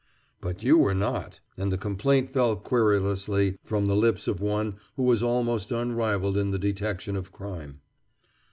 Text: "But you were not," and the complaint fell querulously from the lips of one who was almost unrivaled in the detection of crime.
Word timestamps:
"But 0.41 0.63
you 0.63 0.79
were 0.79 0.95
not," 0.95 1.41
and 1.57 1.71
the 1.71 1.77
complaint 1.77 2.31
fell 2.31 2.55
querulously 2.55 3.59
from 3.63 3.85
the 3.85 3.95
lips 3.95 4.27
of 4.27 4.41
one 4.41 4.77
who 4.95 5.03
was 5.03 5.21
almost 5.21 5.71
unrivaled 5.71 6.37
in 6.37 6.49
the 6.49 6.57
detection 6.57 7.15
of 7.15 7.31
crime. 7.31 7.81